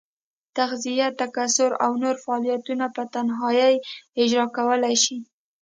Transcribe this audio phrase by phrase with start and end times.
[0.57, 3.73] تغذیه، تکثر او نور فعالیتونه په تنهایي
[4.21, 5.17] اجرا کولای شي.